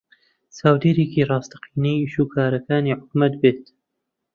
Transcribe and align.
چاودێرێکی 0.57 1.27
ڕاستەقینەی 1.29 2.01
ئیشوکارەکانی 2.03 2.95
حکوومەت 2.99 3.33
بێت 3.41 3.61